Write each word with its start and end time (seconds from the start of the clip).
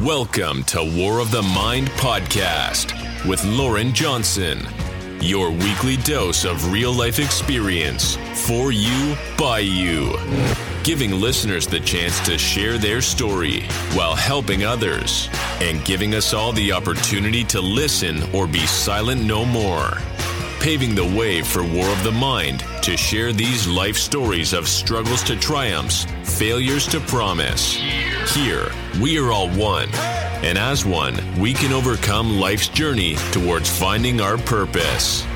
Welcome 0.00 0.64
to 0.64 0.82
War 0.96 1.20
of 1.20 1.30
the 1.30 1.42
Mind 1.42 1.88
podcast 1.90 2.92
with 3.28 3.44
Loren 3.44 3.92
Johnson. 3.92 4.66
Your 5.20 5.50
weekly 5.50 5.98
dose 5.98 6.44
of 6.44 6.72
real 6.72 6.92
life 6.92 7.18
experience 7.20 8.16
for 8.46 8.72
you, 8.72 9.14
by 9.38 9.60
you. 9.60 10.16
Giving 10.82 11.12
listeners 11.12 11.66
the 11.66 11.78
chance 11.78 12.18
to 12.26 12.38
share 12.38 12.78
their 12.78 13.00
story 13.00 13.60
while 13.92 14.16
helping 14.16 14.64
others 14.64 15.28
and 15.60 15.84
giving 15.84 16.14
us 16.14 16.32
all 16.32 16.52
the 16.52 16.72
opportunity 16.72 17.44
to 17.44 17.60
listen 17.60 18.22
or 18.34 18.48
be 18.48 18.66
silent 18.66 19.22
no 19.22 19.44
more. 19.44 19.98
Paving 20.62 20.94
the 20.94 21.04
way 21.18 21.42
for 21.42 21.64
War 21.64 21.88
of 21.88 22.04
the 22.04 22.12
Mind 22.12 22.64
to 22.82 22.96
share 22.96 23.32
these 23.32 23.66
life 23.66 23.96
stories 23.96 24.52
of 24.52 24.68
struggles 24.68 25.24
to 25.24 25.34
triumphs, 25.34 26.06
failures 26.22 26.86
to 26.86 27.00
promise. 27.00 27.74
Here, 28.32 28.70
we 29.00 29.18
are 29.18 29.32
all 29.32 29.50
one. 29.50 29.92
And 30.44 30.56
as 30.56 30.84
one, 30.84 31.18
we 31.36 31.52
can 31.52 31.72
overcome 31.72 32.38
life's 32.38 32.68
journey 32.68 33.16
towards 33.32 33.68
finding 33.76 34.20
our 34.20 34.38
purpose. 34.38 35.26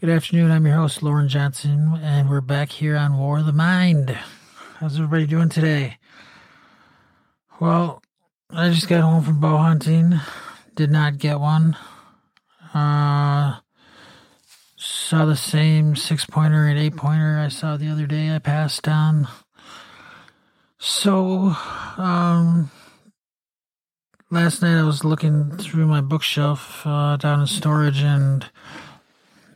Good 0.00 0.10
afternoon. 0.10 0.52
I'm 0.52 0.64
your 0.64 0.76
host, 0.76 1.02
Loren 1.02 1.28
Johnson, 1.28 1.98
and 2.00 2.30
we're 2.30 2.40
back 2.40 2.70
here 2.70 2.96
on 2.96 3.18
War 3.18 3.40
of 3.40 3.46
the 3.46 3.52
Mind. 3.52 4.16
How's 4.76 4.94
everybody 4.94 5.26
doing 5.26 5.48
today? 5.48 5.98
Well, 7.58 8.00
I 8.48 8.70
just 8.70 8.88
got 8.88 9.00
home 9.00 9.24
from 9.24 9.40
bow 9.40 9.56
hunting. 9.56 10.14
Did 10.76 10.92
not 10.92 11.18
get 11.18 11.40
one. 11.40 11.76
Uh, 12.72 13.56
saw 14.76 15.24
the 15.24 15.34
same 15.34 15.96
six 15.96 16.24
pointer 16.24 16.68
and 16.68 16.78
eight 16.78 16.94
pointer 16.94 17.40
I 17.40 17.48
saw 17.48 17.76
the 17.76 17.90
other 17.90 18.06
day. 18.06 18.32
I 18.32 18.38
passed 18.38 18.86
on. 18.86 19.26
So, 20.78 21.56
um, 21.96 22.70
last 24.30 24.62
night 24.62 24.78
I 24.78 24.84
was 24.84 25.02
looking 25.02 25.56
through 25.56 25.88
my 25.88 26.02
bookshelf 26.02 26.86
uh, 26.86 27.16
down 27.16 27.40
in 27.40 27.48
storage 27.48 28.00
and 28.00 28.48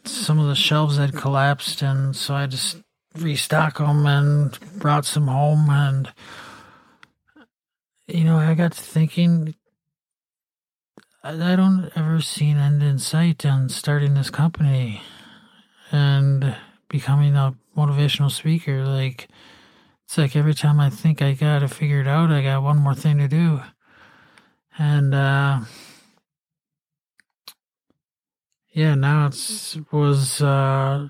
some 0.05 0.39
of 0.39 0.49
the 0.49 0.55
shelves 0.55 0.97
had 0.97 1.15
collapsed, 1.15 1.83
and 1.83 2.15
so 2.15 2.35
I 2.35 2.47
just 2.47 2.79
restock 3.17 3.79
them 3.79 4.07
and 4.07 4.59
brought 4.79 5.05
some 5.05 5.29
home. 5.29 5.69
And 5.71 6.13
you 8.07 8.25
know, 8.25 8.39
I 8.39 8.55
got 8.55 8.73
to 8.73 8.81
thinking, 8.83 9.55
I, 11.23 11.57
don't 11.57 11.91
ever 11.95 12.21
see 12.21 12.51
an 12.51 12.59
end 12.59 12.83
in 12.83 12.99
sight 12.99 13.47
on 13.47 13.69
starting 13.69 14.15
this 14.15 14.31
company 14.31 15.03
and 15.91 16.57
becoming 16.89 17.37
a 17.37 17.55
motivational 17.77 18.31
speaker. 18.31 18.85
Like 18.85 19.29
it's 20.05 20.19
like 20.19 20.35
every 20.35 20.55
time 20.55 20.81
I 20.81 20.91
think 20.91 21.23
I 21.23 21.33
got 21.33 21.61
to 21.61 21.69
figure 21.69 22.01
it 22.01 22.09
out, 22.09 22.31
I 22.31 22.43
got 22.43 22.63
one 22.63 22.79
more 22.79 22.95
thing 22.95 23.19
to 23.19 23.29
do, 23.29 23.63
and. 24.79 25.15
uh 25.15 25.61
yeah, 28.73 28.95
now 28.95 29.27
it's 29.27 29.77
was 29.91 30.41
uh, 30.41 31.09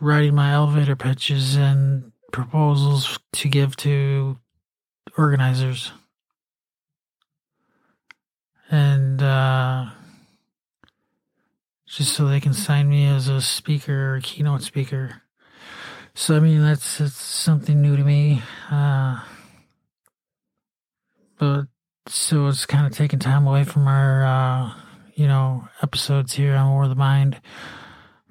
writing 0.00 0.34
my 0.34 0.52
elevator 0.52 0.96
pitches 0.96 1.56
and 1.56 2.12
proposals 2.32 3.18
to 3.34 3.48
give 3.48 3.76
to 3.76 4.38
organizers, 5.18 5.92
and 8.70 9.22
uh, 9.22 9.90
just 11.86 12.14
so 12.14 12.26
they 12.26 12.40
can 12.40 12.54
sign 12.54 12.88
me 12.88 13.06
as 13.06 13.28
a 13.28 13.42
speaker 13.42 14.14
or 14.14 14.20
keynote 14.22 14.62
speaker. 14.62 15.20
So 16.14 16.34
I 16.34 16.40
mean 16.40 16.62
that's 16.62 16.98
it's 16.98 17.14
something 17.14 17.82
new 17.82 17.94
to 17.94 18.04
me, 18.04 18.42
uh, 18.70 19.20
but 21.38 21.66
so 22.08 22.46
it's 22.46 22.64
kind 22.64 22.86
of 22.86 22.92
taking 22.92 23.18
time 23.18 23.46
away 23.46 23.64
from 23.64 23.86
our. 23.86 24.24
Uh, 24.24 24.72
you 25.16 25.26
know, 25.26 25.66
episodes 25.82 26.34
here 26.34 26.54
on 26.54 26.70
War 26.70 26.82
of 26.84 26.90
the 26.90 26.94
Mind. 26.94 27.40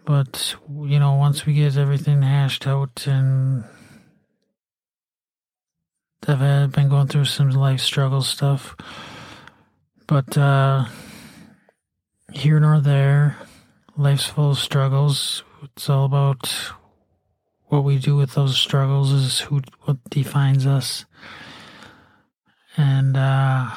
But, 0.05 0.55
you 0.69 0.99
know, 0.99 1.15
once 1.15 1.45
we 1.45 1.55
get 1.55 1.77
everything 1.77 2.21
hashed 2.21 2.67
out 2.67 3.07
and 3.07 3.65
I've 6.27 6.39
had, 6.39 6.71
been 6.71 6.89
going 6.89 7.07
through 7.07 7.25
some 7.25 7.49
life 7.49 7.81
struggle 7.81 8.21
stuff. 8.21 8.75
But, 10.05 10.37
uh, 10.37 10.85
here 12.31 12.59
nor 12.59 12.79
there, 12.79 13.37
life's 13.97 14.27
full 14.27 14.51
of 14.51 14.59
struggles. 14.59 15.43
It's 15.63 15.89
all 15.89 16.05
about 16.05 16.53
what 17.65 17.83
we 17.83 17.97
do 17.97 18.15
with 18.15 18.35
those 18.35 18.57
struggles 18.57 19.11
is 19.11 19.39
who, 19.39 19.61
what 19.85 19.97
defines 20.11 20.67
us. 20.67 21.05
And, 22.77 23.17
uh, 23.17 23.71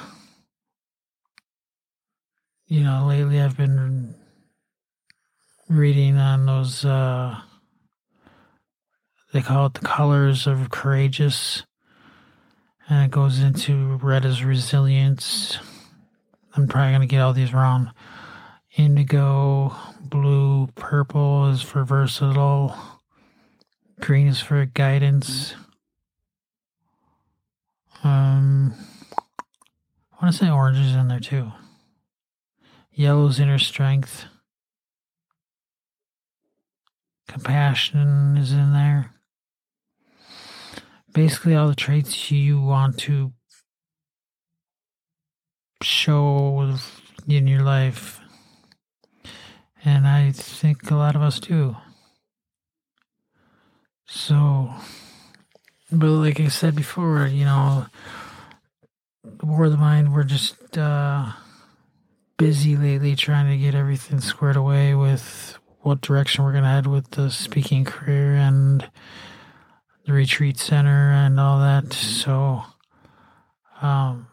you 2.68 2.84
know, 2.84 3.06
lately 3.06 3.40
I've 3.40 3.56
been 3.56 4.14
reading 5.68 6.18
on 6.18 6.44
those, 6.44 6.84
uh, 6.84 7.40
they 9.32 9.40
call 9.40 9.66
it 9.66 9.74
the 9.74 9.80
colors 9.80 10.46
of 10.46 10.70
courageous. 10.70 11.64
And 12.88 13.06
it 13.06 13.10
goes 13.10 13.40
into 13.40 13.96
red 14.02 14.24
is 14.24 14.44
resilience. 14.44 15.58
I'm 16.54 16.68
probably 16.68 16.90
going 16.90 17.00
to 17.02 17.06
get 17.06 17.20
all 17.20 17.32
these 17.32 17.54
wrong. 17.54 17.92
Indigo, 18.76 19.74
blue, 20.00 20.68
purple 20.74 21.50
is 21.50 21.62
for 21.62 21.84
versatile. 21.84 22.76
Green 24.00 24.28
is 24.28 24.40
for 24.40 24.64
guidance. 24.66 25.54
Um, 28.04 28.74
I 30.12 30.24
want 30.24 30.34
to 30.34 30.44
say 30.44 30.50
orange 30.50 30.78
is 30.78 30.94
in 30.94 31.08
there 31.08 31.20
too. 31.20 31.50
Yellow's 32.98 33.38
inner 33.38 33.60
strength. 33.60 34.24
Compassion 37.28 38.36
is 38.36 38.50
in 38.50 38.72
there. 38.72 39.14
Basically, 41.14 41.54
all 41.54 41.68
the 41.68 41.76
traits 41.76 42.32
you 42.32 42.60
want 42.60 42.98
to 42.98 43.32
show 45.80 46.74
in 47.28 47.46
your 47.46 47.62
life. 47.62 48.18
And 49.84 50.04
I 50.04 50.32
think 50.32 50.90
a 50.90 50.96
lot 50.96 51.14
of 51.14 51.22
us 51.22 51.38
do. 51.38 51.76
So, 54.08 54.74
but 55.92 56.08
like 56.08 56.40
I 56.40 56.48
said 56.48 56.74
before, 56.74 57.28
you 57.28 57.44
know, 57.44 57.86
the 59.22 59.46
War 59.46 59.66
of 59.66 59.70
the 59.70 59.78
Mind, 59.78 60.12
we're 60.12 60.24
just, 60.24 60.76
uh, 60.76 61.30
busy 62.38 62.76
lately 62.76 63.16
trying 63.16 63.50
to 63.50 63.58
get 63.58 63.74
everything 63.74 64.20
squared 64.20 64.56
away 64.56 64.94
with 64.94 65.58
what 65.80 66.00
direction 66.00 66.44
we're 66.44 66.52
going 66.52 66.64
to 66.64 66.70
head 66.70 66.86
with 66.86 67.10
the 67.10 67.30
speaking 67.30 67.84
career 67.84 68.34
and 68.34 68.88
the 70.06 70.12
retreat 70.12 70.58
center 70.58 71.10
and 71.10 71.38
all 71.38 71.58
that. 71.58 71.92
So, 71.92 72.62
um, 73.82 74.28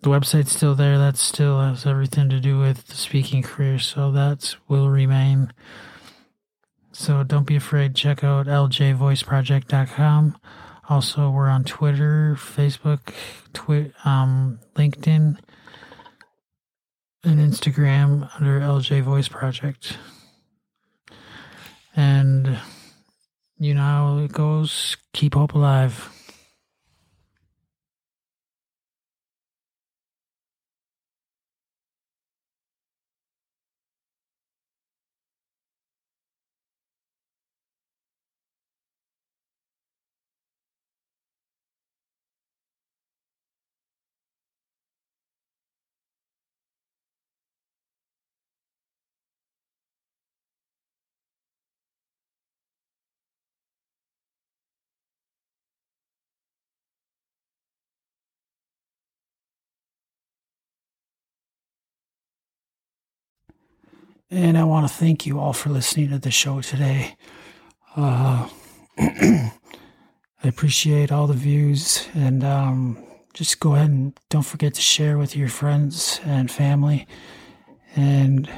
the 0.00 0.10
website's 0.10 0.52
still 0.52 0.74
there. 0.74 0.98
That 0.98 1.16
still 1.16 1.60
has 1.60 1.86
everything 1.86 2.28
to 2.30 2.40
do 2.40 2.58
with 2.58 2.88
the 2.88 2.94
speaking 2.94 3.42
career. 3.42 3.78
So 3.78 4.10
that 4.12 4.56
will 4.68 4.88
remain. 4.90 5.52
So 6.92 7.22
don't 7.24 7.46
be 7.46 7.56
afraid. 7.56 7.94
Check 7.94 8.24
out 8.24 8.46
ljvoiceproject.com. 8.46 10.36
Also, 10.88 11.30
we're 11.30 11.48
on 11.48 11.64
Twitter, 11.64 12.36
Facebook, 12.38 13.14
Twi- 13.54 13.92
um, 14.04 14.60
LinkedIn 14.76 15.38
and 17.24 17.40
Instagram 17.40 18.30
under 18.36 18.60
LJ 18.60 19.02
Voice 19.02 19.28
Project. 19.28 19.98
And 21.96 22.58
you 23.58 23.74
know 23.74 23.82
how 23.82 24.18
it 24.18 24.32
goes. 24.32 24.96
Keep 25.12 25.34
hope 25.34 25.54
alive. 25.54 26.13
And 64.34 64.58
I 64.58 64.64
want 64.64 64.88
to 64.88 64.92
thank 64.92 65.26
you 65.26 65.38
all 65.38 65.52
for 65.52 65.70
listening 65.70 66.10
to 66.10 66.18
the 66.18 66.32
show 66.32 66.60
today. 66.60 67.14
Uh, 67.94 68.48
I 68.98 69.52
appreciate 70.42 71.12
all 71.12 71.28
the 71.28 71.34
views 71.34 72.08
and 72.14 72.42
um, 72.42 72.98
just 73.32 73.60
go 73.60 73.76
ahead 73.76 73.90
and 73.90 74.18
don't 74.30 74.42
forget 74.42 74.74
to 74.74 74.80
share 74.80 75.18
with 75.18 75.36
your 75.36 75.48
friends 75.48 76.20
and 76.24 76.50
family. 76.50 77.06
And 77.94 78.50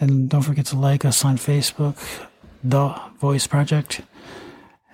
and 0.00 0.28
don't 0.28 0.42
forget 0.42 0.66
to 0.66 0.76
like 0.76 1.04
us 1.04 1.24
on 1.24 1.36
Facebook, 1.36 1.96
The 2.64 3.00
Voice 3.20 3.46
Project. 3.46 4.00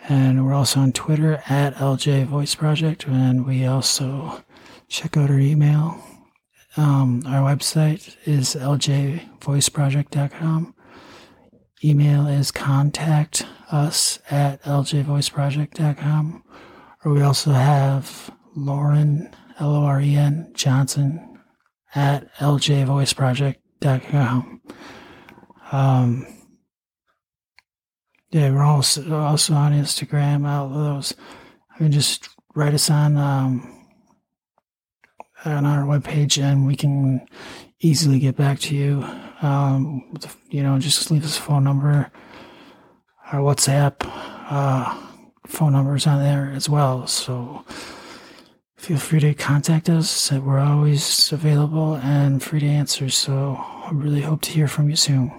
And 0.06 0.44
we're 0.44 0.52
also 0.52 0.80
on 0.80 0.92
Twitter 0.92 1.42
at 1.48 1.76
LJ 1.76 2.26
Voice 2.26 2.54
Project. 2.54 3.06
And 3.06 3.46
we 3.46 3.64
also 3.64 4.44
check 4.86 5.16
out 5.16 5.30
our 5.30 5.38
email. 5.38 5.98
Um, 6.76 7.22
our 7.26 7.40
website 7.40 8.14
is 8.26 8.54
ljvoiceproject.com. 8.54 10.74
Email 11.84 12.26
is 12.26 12.50
contact 12.50 13.46
us 13.70 14.18
at 14.30 14.62
ljvoiceproject.com. 14.62 16.42
Or 17.04 17.12
we 17.12 17.20
also 17.22 17.52
have 17.52 18.30
Loren, 18.54 19.30
L 19.58 19.74
O 19.74 19.84
R 19.84 20.00
E 20.00 20.16
N, 20.16 20.50
Johnson 20.54 21.38
at 21.94 22.34
ljvoiceproject.com. 22.38 24.60
Um, 25.72 26.26
yeah, 28.30 28.50
we're 28.50 28.62
also 28.62 29.14
also 29.14 29.54
on 29.54 29.72
Instagram. 29.72 30.46
All 30.46 30.68
those, 30.68 31.14
I 31.74 31.82
mean, 31.82 31.90
just 31.92 32.28
write 32.54 32.74
us 32.74 32.90
on 32.90 33.16
um, 33.16 33.75
on 35.46 35.64
our 35.64 35.84
webpage, 35.84 36.42
and 36.42 36.66
we 36.66 36.76
can 36.76 37.26
easily 37.80 38.18
get 38.18 38.36
back 38.36 38.58
to 38.60 38.74
you. 38.74 39.06
Um, 39.42 40.16
you 40.48 40.62
know, 40.62 40.78
just 40.78 41.10
leave 41.10 41.24
us 41.24 41.38
a 41.38 41.42
phone 41.42 41.64
number, 41.64 42.10
our 43.32 43.40
WhatsApp 43.40 43.94
uh, 44.50 44.96
phone 45.46 45.72
numbers 45.72 46.06
on 46.06 46.22
there 46.22 46.52
as 46.54 46.68
well. 46.68 47.06
So 47.06 47.64
feel 48.76 48.98
free 48.98 49.20
to 49.20 49.34
contact 49.34 49.88
us. 49.88 50.32
We're 50.32 50.58
always 50.58 51.32
available 51.32 51.96
and 51.96 52.42
free 52.42 52.60
to 52.60 52.66
answer. 52.66 53.08
So 53.10 53.56
I 53.58 53.90
really 53.92 54.22
hope 54.22 54.42
to 54.42 54.50
hear 54.50 54.68
from 54.68 54.88
you 54.90 54.96
soon. 54.96 55.32